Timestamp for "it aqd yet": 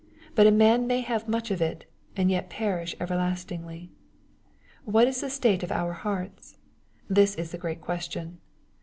1.61-2.49